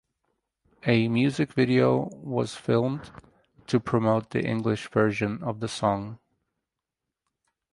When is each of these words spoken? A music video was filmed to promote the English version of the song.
A 0.87 1.07
music 1.07 1.53
video 1.53 2.09
was 2.15 2.55
filmed 2.55 3.11
to 3.67 3.79
promote 3.79 4.31
the 4.31 4.43
English 4.43 4.89
version 4.89 5.43
of 5.43 5.59
the 5.59 5.67
song. 5.67 6.17